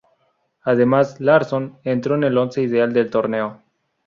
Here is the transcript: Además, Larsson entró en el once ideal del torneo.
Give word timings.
Además, 0.63 1.19
Larsson 1.21 1.77
entró 1.83 2.15
en 2.15 2.23
el 2.23 2.35
once 2.35 2.63
ideal 2.63 2.91
del 2.91 3.11
torneo. 3.11 3.61